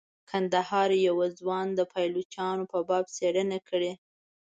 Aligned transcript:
کندهار 0.29 0.89
یوه 1.07 1.27
ځوان 1.39 1.67
د 1.73 1.79
پایلوچانو 1.91 2.63
په 2.71 2.77
باب 2.87 3.05
څیړنه 3.15 3.59
کړې. 3.69 3.91